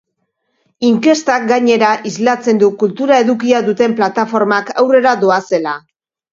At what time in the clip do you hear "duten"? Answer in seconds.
3.69-3.97